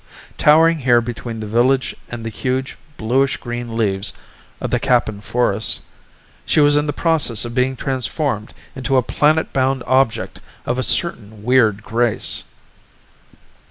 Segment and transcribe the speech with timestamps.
[0.39, 4.13] Towering here between the village and the huge, bluish green leaves
[4.59, 5.81] of the Kappan forest,
[6.43, 10.81] she was in the process of being transformed into a planet bound object of a
[10.81, 12.45] certain weird grace.